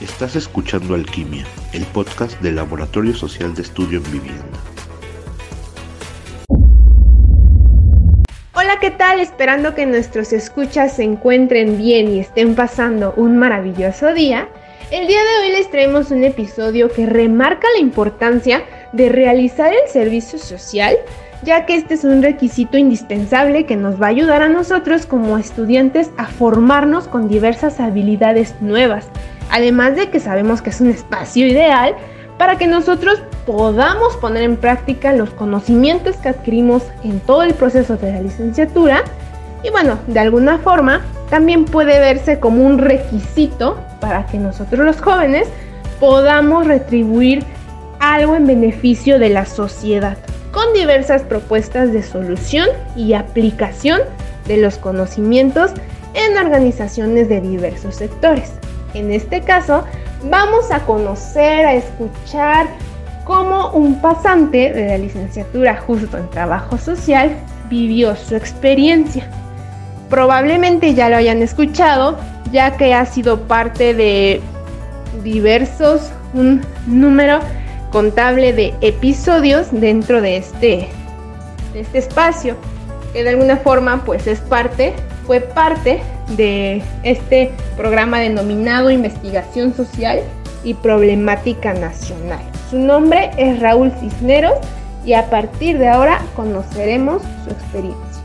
[0.00, 4.58] Estás escuchando Alquimia, el podcast del Laboratorio Social de Estudio en Vivienda.
[8.54, 9.18] Hola, ¿qué tal?
[9.18, 14.48] Esperando que nuestros escuchas se encuentren bien y estén pasando un maravilloso día.
[14.92, 18.62] El día de hoy les traemos un episodio que remarca la importancia
[18.92, 20.96] de realizar el servicio social,
[21.42, 25.38] ya que este es un requisito indispensable que nos va a ayudar a nosotros como
[25.38, 29.10] estudiantes a formarnos con diversas habilidades nuevas,
[29.50, 31.94] además de que sabemos que es un espacio ideal
[32.38, 37.96] para que nosotros podamos poner en práctica los conocimientos que adquirimos en todo el proceso
[37.96, 39.02] de la licenciatura
[39.62, 45.00] y bueno, de alguna forma también puede verse como un requisito para que nosotros los
[45.00, 45.48] jóvenes
[45.98, 47.44] podamos retribuir
[47.98, 50.16] algo en beneficio de la sociedad,
[50.52, 54.00] con diversas propuestas de solución y aplicación
[54.46, 55.72] de los conocimientos
[56.14, 58.57] en organizaciones de diversos sectores.
[58.94, 59.84] En este caso,
[60.24, 62.66] vamos a conocer, a escuchar
[63.24, 67.36] cómo un pasante de la licenciatura justo en trabajo social
[67.68, 69.28] vivió su experiencia.
[70.08, 72.16] Probablemente ya lo hayan escuchado,
[72.50, 74.40] ya que ha sido parte de
[75.22, 77.40] diversos, un número
[77.90, 80.88] contable de episodios dentro de este,
[81.74, 82.56] de este espacio,
[83.12, 84.94] que de alguna forma pues es parte,
[85.26, 86.00] fue parte
[86.36, 90.20] de este programa denominado Investigación Social
[90.64, 92.40] y Problemática Nacional.
[92.70, 94.54] Su nombre es Raúl Cisneros
[95.04, 98.22] y a partir de ahora conoceremos su experiencia.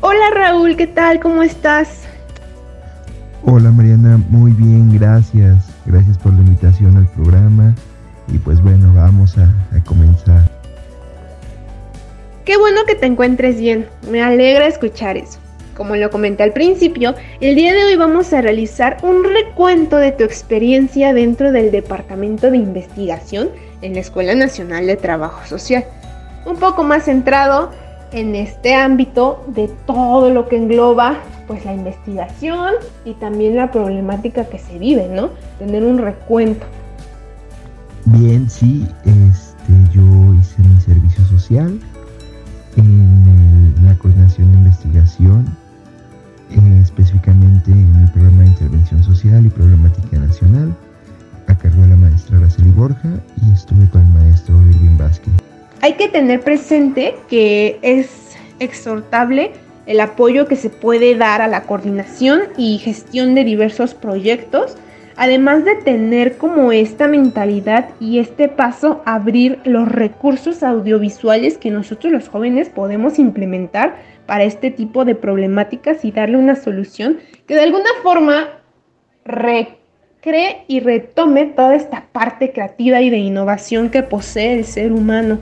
[0.00, 1.20] Hola Raúl, ¿qué tal?
[1.20, 2.02] ¿Cómo estás?
[3.44, 5.68] Hola Mariana, muy bien, gracias.
[5.86, 7.74] Gracias por la invitación al programa
[8.28, 9.44] y pues bueno, vamos a,
[9.76, 10.51] a comenzar.
[12.44, 15.38] Qué bueno que te encuentres bien, me alegra escuchar eso.
[15.76, 20.10] Como lo comenté al principio, el día de hoy vamos a realizar un recuento de
[20.10, 23.50] tu experiencia dentro del Departamento de Investigación
[23.80, 25.84] en la Escuela Nacional de Trabajo Social.
[26.44, 27.70] Un poco más centrado
[28.10, 32.74] en este ámbito de todo lo que engloba pues la investigación
[33.04, 35.30] y también la problemática que se vive, ¿no?
[35.60, 36.66] Tener un recuento.
[38.06, 40.02] Bien, sí, este, yo
[40.34, 41.78] hice mi servicio social
[42.76, 45.46] en la coordinación de investigación,
[46.50, 50.74] eh, específicamente en el programa de intervención social y problemática nacional,
[51.48, 53.08] a cargo de la maestra Araceli Borja
[53.42, 55.32] y estuve con el maestro Irving Vázquez.
[55.80, 59.52] Hay que tener presente que es exhortable
[59.86, 64.76] el apoyo que se puede dar a la coordinación y gestión de diversos proyectos
[65.22, 72.12] Además de tener como esta mentalidad y este paso, abrir los recursos audiovisuales que nosotros
[72.12, 73.94] los jóvenes podemos implementar
[74.26, 78.48] para este tipo de problemáticas y darle una solución que de alguna forma
[79.24, 85.38] recree y retome toda esta parte creativa y de innovación que posee el ser humano.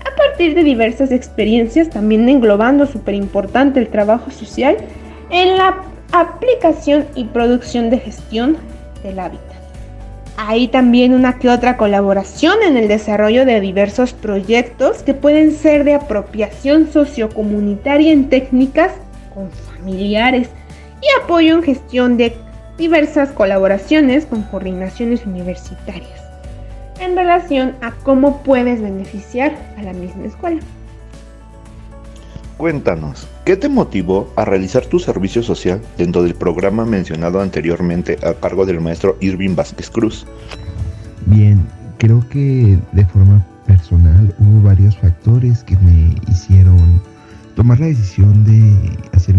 [0.00, 4.76] A partir de diversas experiencias, también englobando súper importante el trabajo social
[5.30, 8.56] en la aplicación y producción de gestión
[9.02, 9.60] del hábitat.
[10.36, 15.84] Hay también una que otra colaboración en el desarrollo de diversos proyectos que pueden ser
[15.84, 18.92] de apropiación sociocomunitaria en técnicas
[19.34, 20.48] con familiares
[21.02, 22.34] y apoyo en gestión de
[22.78, 26.20] diversas colaboraciones con coordinaciones universitarias
[27.00, 30.60] en relación a cómo puedes beneficiar a la misma escuela.
[32.56, 38.34] Cuéntanos, ¿qué te motivó a realizar tu servicio social dentro del programa mencionado anteriormente a
[38.34, 40.24] cargo del maestro Irving Vázquez Cruz?
[41.26, 41.66] Bien,
[41.98, 47.02] creo que de forma personal hubo varios factores que me hicieron
[47.56, 49.34] tomar la decisión de hacer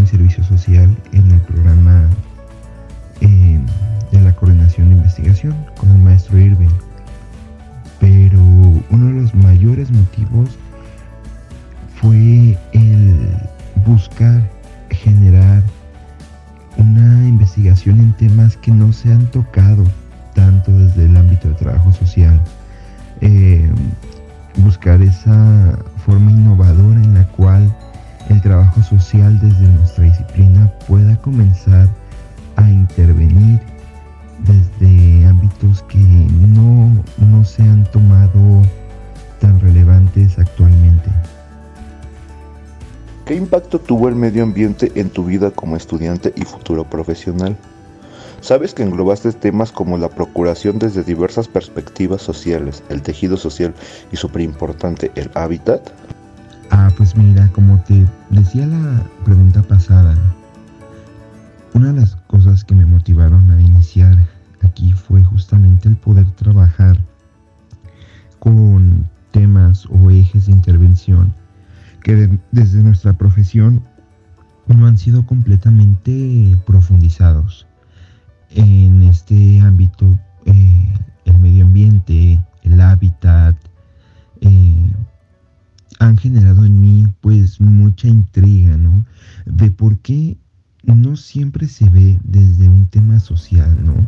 [43.31, 47.55] ¿Qué impacto tuvo el medio ambiente en tu vida como estudiante y futuro profesional?
[48.41, 53.73] Sabes que englobaste temas como la procuración desde diversas perspectivas sociales, el tejido social
[54.11, 55.91] y súper importante, el hábitat.
[56.71, 60.13] Ah, pues mira, como te decía la pregunta pasada,
[61.73, 64.17] una de las cosas que me motivaron a iniciar
[64.61, 66.97] aquí fue justamente el poder trabajar
[68.39, 71.33] con temas o ejes de intervención
[72.03, 73.83] que desde nuestra profesión
[74.67, 77.67] no han sido completamente profundizados
[78.53, 80.93] en este ámbito, eh,
[81.25, 83.55] el medio ambiente, el hábitat,
[84.41, 84.91] eh,
[85.99, 89.05] han generado en mí pues mucha intriga, ¿no?
[89.45, 90.37] De por qué
[90.83, 94.07] no siempre se ve desde un tema social, ¿no?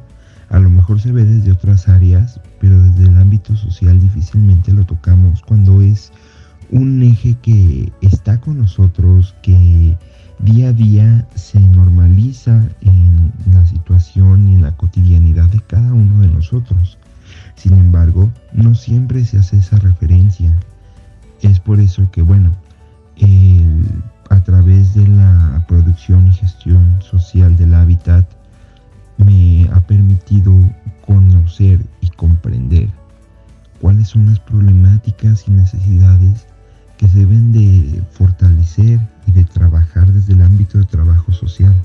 [0.50, 4.86] A lo mejor se ve desde otras áreas, pero desde el ámbito social difícilmente lo
[4.86, 6.12] tocamos cuando es
[6.74, 9.96] un eje que está con nosotros, que
[10.40, 16.22] día a día se normaliza en la situación y en la cotidianidad de cada uno
[16.22, 16.98] de nosotros.
[17.56, 20.52] Sin embargo, no siempre se hace esa referencia.
[21.44, 22.52] Es por eso que, bueno,
[24.32, 28.26] a través de la producción y gestión social del hábitat,
[29.18, 30.52] me ha permitido
[31.06, 32.90] conocer y comprender
[33.80, 36.48] cuáles son las problemáticas y necesidades
[37.04, 38.98] que se deben de fortalecer
[39.28, 41.76] y de trabajar desde el ámbito de trabajo social.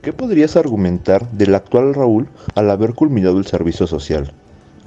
[0.00, 4.32] ¿Qué podrías argumentar del actual Raúl al haber culminado el servicio social?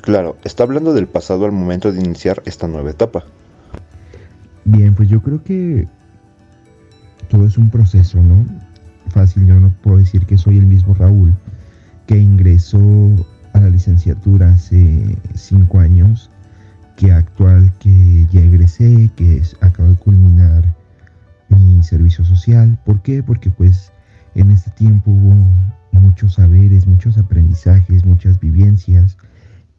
[0.02, 3.26] Claro, está hablando del pasado al momento de iniciar esta nueva etapa.
[4.64, 5.88] Bien, pues yo creo que
[7.30, 8.44] todo es un proceso, ¿no?
[9.12, 11.32] Fácil, yo no puedo decir que soy el mismo Raúl
[12.08, 12.80] que ingresó
[13.54, 16.32] a la licenciatura hace cinco años
[16.96, 20.64] que actual que ya egresé, que acabo de culminar
[21.50, 22.78] mi servicio social.
[22.86, 23.22] ¿Por qué?
[23.24, 23.92] Porque pues
[24.36, 25.36] en este tiempo hubo
[25.92, 29.18] muchos saberes, muchos aprendizajes, muchas vivencias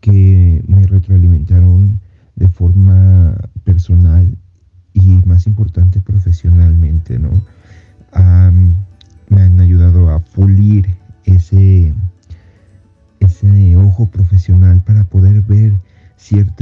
[0.00, 2.00] que me retroalimentaron
[2.36, 4.36] de forma personal
[4.92, 7.30] y más importante profesionalmente, ¿no?
[9.28, 10.86] me han ayudado a pulir
[11.24, 11.92] ese,
[13.20, 15.72] ese ojo profesional para poder ver
[16.16, 16.55] ciertos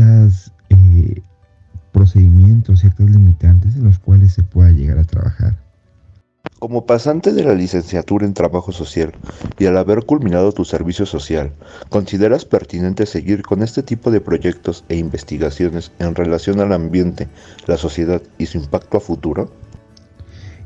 [6.94, 9.12] pasante de la licenciatura en Trabajo Social
[9.58, 11.52] y al haber culminado tu servicio social,
[11.88, 17.26] ¿consideras pertinente seguir con este tipo de proyectos e investigaciones en relación al ambiente,
[17.66, 19.52] la sociedad y su impacto a futuro?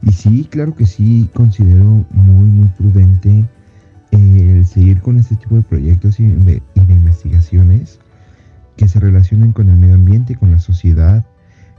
[0.03, 3.47] Y sí, claro que sí, considero muy, muy prudente
[4.11, 8.01] eh, el seguir con este tipo de proyectos y de investigaciones
[8.77, 11.25] que se relacionen con el medio ambiente, con la sociedad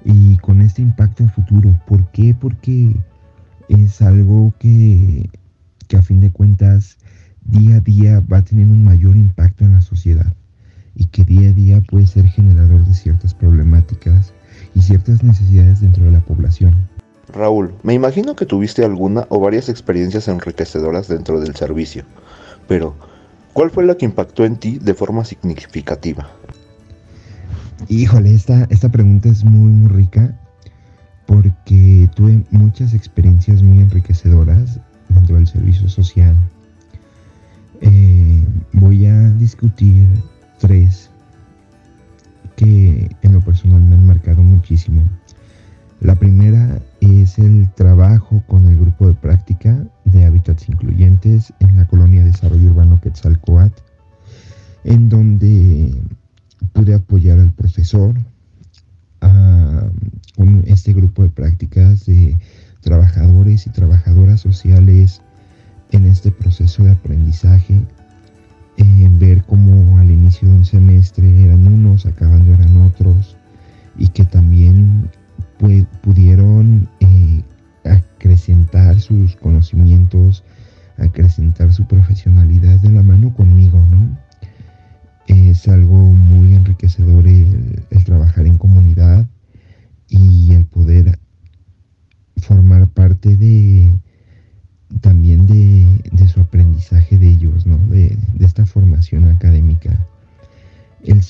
[0.04, 1.70] y con este impacto en futuro.
[1.86, 2.34] ¿Por qué?
[2.34, 2.96] Porque
[3.70, 5.30] es algo que,
[5.88, 6.98] que a fin de cuentas
[7.46, 10.34] día a día va a tener un mayor impacto en la sociedad
[10.96, 14.34] y que día a día puede ser generador de ciertas problemáticas
[14.76, 16.74] y ciertas necesidades dentro de la población.
[17.34, 22.04] Raúl, me imagino que tuviste alguna o varias experiencias enriquecedoras dentro del servicio,
[22.68, 22.96] pero
[23.54, 26.30] ¿cuál fue la que impactó en ti de forma significativa?
[27.88, 30.38] Híjole, esta, esta pregunta es muy, muy rica
[31.30, 34.80] porque tuve muchas experiencias muy enriquecedoras
[35.10, 36.36] dentro del servicio social.
[37.82, 38.44] Eh,
[38.74, 40.08] voy a discutir
[40.58, 41.12] tres
[42.56, 45.04] que en lo personal me han marcado muchísimo.
[46.02, 51.86] La primera es el trabajo con el grupo de práctica de hábitats incluyentes en la
[51.86, 53.80] colonia de desarrollo urbano Quetzalcoatl,
[54.84, 55.94] en donde
[56.74, 58.16] pude apoyar al profesor,
[60.38, 62.36] a este grupo de prácticas de
[62.82, 65.22] trabajadores y trabajadoras sociales
[65.92, 67.82] en este proceso de aprendizaje,
[68.78, 73.36] en ver cómo al inicio de un semestre eran unos, acabando eran otros,
[73.98, 75.10] y que también
[76.02, 77.44] pudieron eh,
[77.84, 80.44] acrecentar sus conocimientos,
[80.98, 84.18] acrecentar su profesionalidad de la mano conmigo, ¿no?
[85.28, 87.19] Es algo muy enriquecedor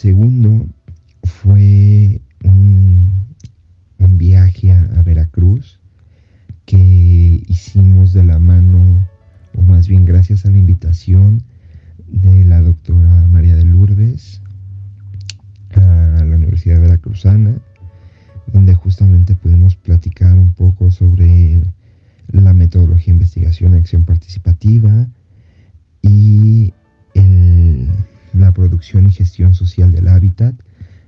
[0.10, 0.66] segundo
[1.24, 3.12] fue un,
[4.18, 5.80] viaje a Veracruz
[6.66, 9.08] que hicimos de la mano,
[9.56, 11.44] o más bien gracias a la invitación
[12.08, 14.42] de la doctora María de Lourdes
[15.76, 17.62] a la Universidad Veracruzana,
[18.52, 21.62] donde justamente pudimos platicar un poco sobre
[22.32, 25.08] la metodología de investigación acción participativa
[28.80, 30.56] la producción y gestión social del hábitat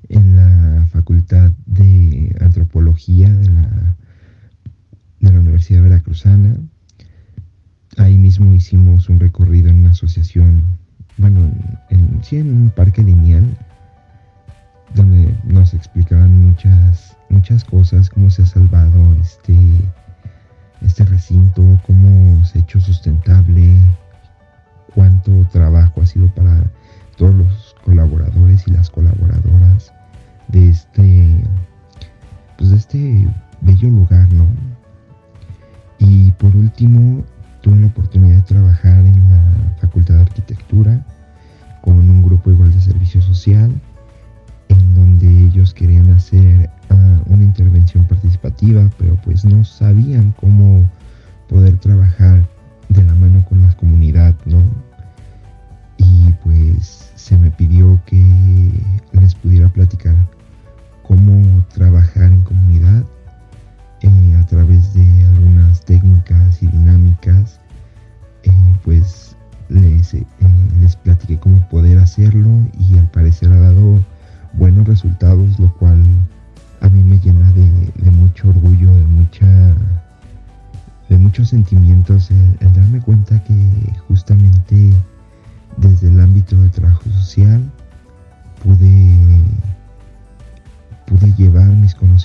[0.09, 3.49] en la Facultad de Antropología de
[5.21, 6.57] la, Universidad Veracruzana.
[7.95, 10.63] Ahí mismo hicimos un recorrido en una asociación
[11.17, 11.49] bueno,
[12.23, 13.57] sí, en un parque lineal
[14.93, 19.55] donde nos explicaban muchas, muchas cosas, cómo se ha salvado este,
[20.81, 23.81] este recinto, cómo se ha hecho sustentable,
[25.23, 26.63] cuánto trabajo ha sido para
[27.17, 29.93] todos los colaboradores y las colaboradoras
[30.47, 31.43] de este,
[32.57, 33.27] pues de este
[33.61, 34.20] bello lugar,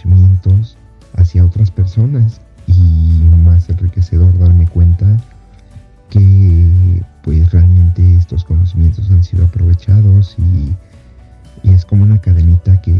[0.02, 0.76] conocimientos
[1.14, 5.06] hacia otras personas y más enriquecedor darme cuenta
[6.10, 10.74] que pues realmente estos conocimientos han sido aprovechados y,
[11.68, 12.92] es como una cadenita que,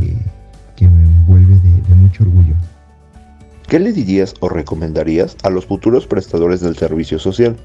[0.80, 2.54] me envuelve de, de mucho orgullo.
[3.68, 7.56] ¿Qué le dirías o recomendarías a los futuros prestadores del servicio social?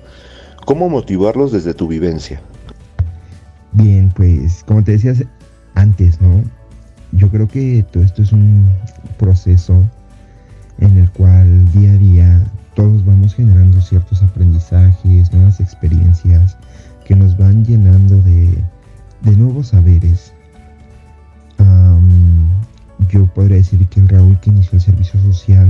[0.65, 2.41] ¿Cómo motivarlos desde tu vivencia?
[3.71, 5.23] Bien, pues como te decías
[5.73, 6.43] antes, ¿no?
[7.13, 8.69] Yo creo que todo esto es un
[9.17, 9.83] proceso
[10.79, 12.43] en el cual día a día
[12.75, 16.57] todos vamos generando ciertos aprendizajes, nuevas experiencias
[17.05, 18.63] que nos van llenando de,
[19.35, 20.33] nuevos saberes.
[23.09, 25.67] yo podría decir que el Raúl que inició el servicio social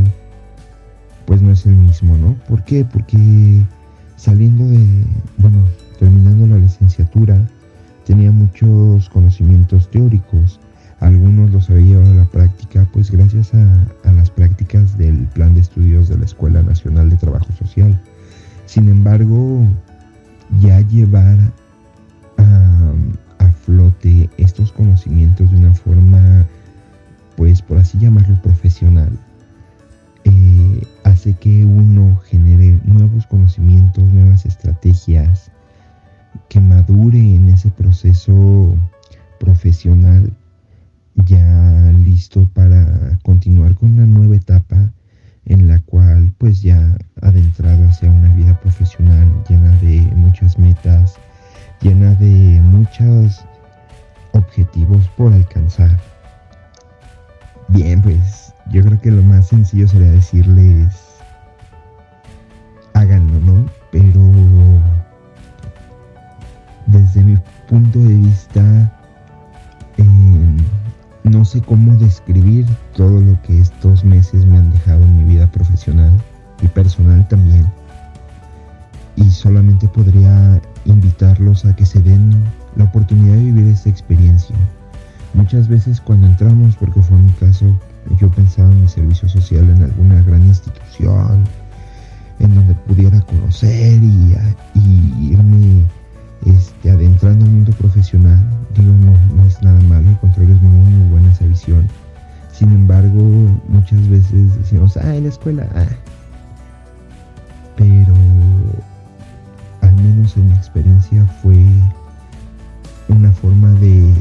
[1.25, 2.33] pues no es el mismo, ¿no?
[2.47, 2.85] ¿Por qué?
[2.85, 3.61] Porque
[4.15, 4.85] saliendo de,
[5.37, 5.59] bueno,
[5.97, 7.37] terminando la licenciatura,
[8.05, 10.59] tenía muchos conocimientos teóricos,
[11.01, 15.61] algunos los había llevado a la práctica, pues gracias a, las prácticas del plan de
[15.61, 17.99] estudios de la Escuela Nacional de Trabajo Social.
[18.67, 19.67] Sin embargo,
[20.61, 21.37] ya llevar
[22.37, 22.93] a,
[23.65, 26.45] flote estos conocimientos de una forma,
[27.35, 29.09] pues por así llamarlo, profesional,
[30.23, 35.51] eh, hace que uno genere nuevos conocimientos, nuevas estrategias,
[36.49, 38.75] que madure en ese proceso
[39.39, 40.31] profesional
[41.25, 44.91] ya listo para continuar con una nueva etapa
[45.45, 51.15] en la cual pues ya adentrado hacia una vida profesional llena de muchas metas,
[51.81, 53.43] llena de muchos
[54.33, 55.99] objetivos por alcanzar.
[57.69, 61.11] Bien, pues yo creo que lo más sencillo sería decirles
[62.93, 63.65] háganlo, ¿no?
[63.91, 64.19] Pero
[66.87, 67.37] desde mi
[67.67, 68.30] punto de vista
[71.61, 72.65] cómo describir
[72.95, 76.11] todo lo que estos meses me han dejado en mi vida profesional
[76.61, 77.65] y personal también.
[79.15, 82.43] Y solamente podría invitarlos a que se den
[82.75, 84.55] la oportunidad de vivir esta experiencia.
[85.33, 87.65] Muchas veces cuando entramos, porque fue mi caso,
[88.19, 91.43] yo pensaba en mi servicio social en alguna gran institución,
[92.39, 94.35] en donde pudiera conocer y,
[95.21, 95.83] irme
[96.45, 98.39] este, adentrando el mundo profesional,
[98.75, 99.13] digo, no,
[102.61, 103.23] Sin embargo,
[103.69, 105.87] muchas veces decimos, ah, en la escuela, ah.
[107.75, 108.13] Pero,
[109.81, 111.57] al menos en mi experiencia, fue
[113.07, 114.13] una forma de,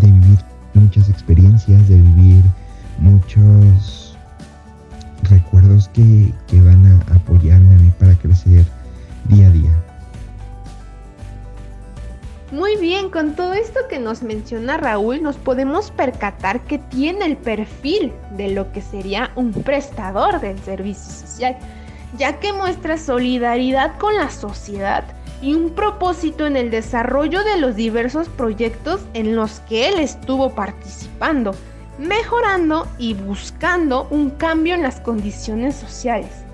[0.00, 0.38] de vivir
[0.74, 2.44] muchas experiencias, de vivir
[3.00, 4.16] muchos
[5.24, 6.79] recuerdos que, que van
[12.50, 17.36] Muy bien, con todo esto que nos menciona Raúl, nos podemos percatar que tiene el
[17.36, 21.56] perfil de lo que sería un prestador del servicio social,
[22.18, 25.04] ya que muestra solidaridad con la sociedad
[25.40, 30.50] y un propósito en el desarrollo de los diversos proyectos en los que él estuvo
[30.50, 31.54] participando,
[32.00, 36.49] mejorando y buscando un cambio en las condiciones sociales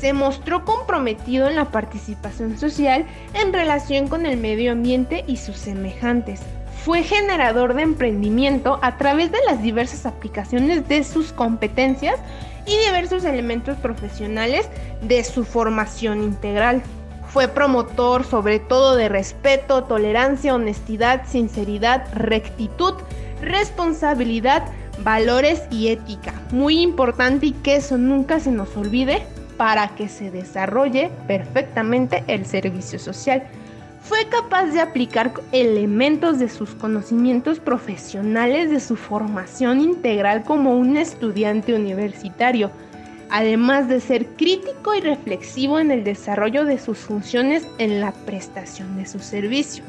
[0.00, 5.56] se mostró comprometido en la participación social en relación con el medio ambiente y sus
[5.56, 6.40] semejantes.
[6.84, 12.20] Fue generador de emprendimiento a través de las diversas aplicaciones de sus competencias
[12.66, 14.68] y diversos elementos profesionales
[15.02, 16.82] de su formación integral.
[17.28, 22.94] Fue promotor sobre todo de respeto, tolerancia, honestidad, sinceridad, rectitud,
[23.42, 24.64] responsabilidad,
[25.02, 26.32] valores y ética.
[26.52, 29.26] Muy importante y que eso nunca se nos olvide
[29.58, 33.42] para que se desarrolle perfectamente el servicio social.
[34.00, 40.96] Fue capaz de aplicar elementos de sus conocimientos profesionales de su formación integral como un
[40.96, 42.70] estudiante universitario,
[43.28, 48.96] además de ser crítico y reflexivo en el desarrollo de sus funciones en la prestación
[48.96, 49.82] de su servicio.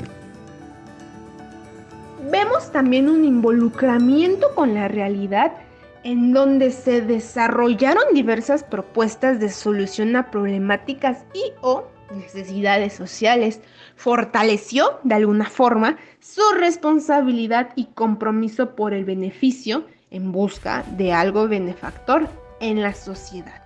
[2.30, 5.54] Vemos también un involucramiento con la realidad
[6.04, 13.62] en donde se desarrollaron diversas propuestas de solución a problemáticas y o necesidades sociales,
[13.96, 21.48] fortaleció de alguna forma su responsabilidad y compromiso por el beneficio en busca de algo
[21.48, 22.28] benefactor
[22.60, 23.64] en la sociedad.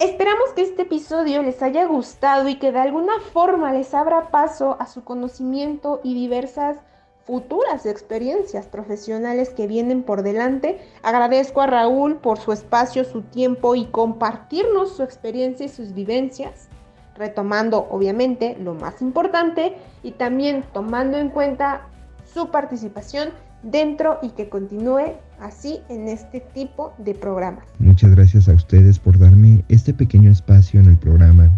[0.00, 4.76] Esperamos que este episodio les haya gustado y que de alguna forma les abra paso
[4.80, 6.78] a su conocimiento y diversas
[7.26, 10.78] futuras experiencias profesionales que vienen por delante.
[11.02, 16.68] Agradezco a Raúl por su espacio, su tiempo y compartirnos su experiencia y sus vivencias,
[17.16, 21.88] retomando obviamente lo más importante y también tomando en cuenta
[22.24, 23.30] su participación
[23.62, 27.64] dentro y que continúe así en este tipo de programas.
[27.78, 31.50] Muchas gracias a ustedes por darme este pequeño espacio en el programa.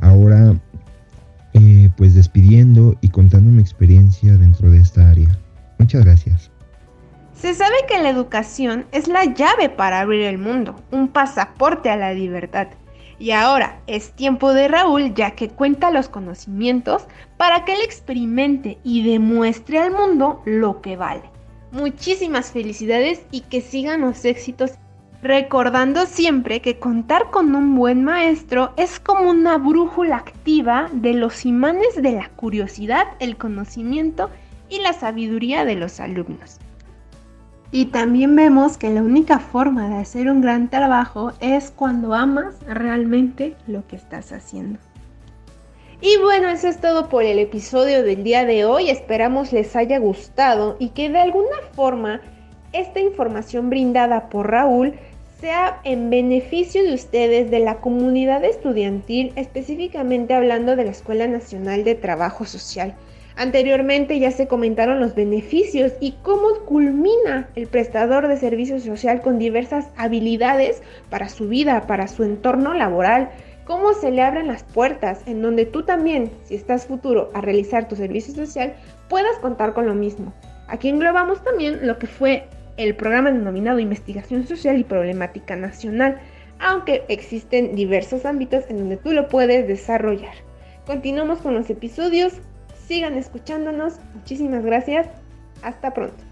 [0.00, 0.54] Ahora
[1.56, 5.28] eh, pues despidiendo y contando mi experiencia dentro de esta área.
[5.78, 6.50] Muchas gracias.
[7.34, 11.96] Se sabe que la educación es la llave para abrir el mundo, un pasaporte a
[11.96, 12.68] la libertad.
[13.18, 17.04] Y ahora es tiempo de Raúl ya que cuenta los conocimientos
[17.36, 21.22] para que él experimente y demuestre al mundo lo que vale.
[21.72, 24.72] Muchísimas felicidades y que sigan los éxitos
[25.26, 31.44] recordando siempre que contar con un buen maestro es como una brújula activa de los
[31.44, 34.30] imanes de la curiosidad, el conocimiento
[34.68, 36.58] y la sabiduría de los alumnos.
[37.72, 42.54] Y también vemos que la única forma de hacer un gran trabajo es cuando amas
[42.66, 44.78] realmente lo que estás haciendo.
[46.00, 48.90] Y bueno, eso es todo por el episodio del día de hoy.
[48.90, 52.20] Esperamos les haya gustado y que de alguna forma
[52.72, 54.94] esta información brindada por Raúl
[55.40, 61.84] sea en beneficio de ustedes, de la comunidad estudiantil, específicamente hablando de la Escuela Nacional
[61.84, 62.94] de Trabajo Social.
[63.36, 69.38] Anteriormente ya se comentaron los beneficios y cómo culmina el prestador de servicio social con
[69.38, 73.28] diversas habilidades para su vida, para su entorno laboral,
[73.66, 77.88] cómo se le abren las puertas en donde tú también, si estás futuro a realizar
[77.88, 78.74] tu servicio social,
[79.10, 80.32] puedas contar con lo mismo.
[80.68, 86.18] Aquí englobamos también lo que fue el programa denominado Investigación Social y Problemática Nacional,
[86.58, 90.34] aunque existen diversos ámbitos en donde tú lo puedes desarrollar.
[90.86, 92.34] Continuamos con los episodios,
[92.86, 95.08] sigan escuchándonos, muchísimas gracias,
[95.62, 96.25] hasta pronto.